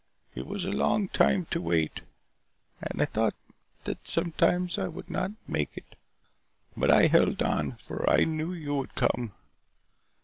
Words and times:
"It 0.33 0.47
was 0.47 0.65
a 0.65 0.71
long 0.71 1.09
time 1.09 1.45
to 1.51 1.61
wait. 1.61 2.01
And 2.81 2.99
I 2.99 3.05
thought 3.05 3.35
sometimes 4.03 4.77
that 4.77 4.85
I 4.85 4.87
would 4.87 5.11
not 5.11 5.29
make 5.47 5.69
it. 5.77 5.95
But 6.75 6.89
I 6.89 7.05
held 7.05 7.43
on, 7.43 7.73
for 7.73 8.09
I 8.09 8.23
knew 8.23 8.51
you 8.51 8.73
would 8.73 8.95
come. 8.95 9.33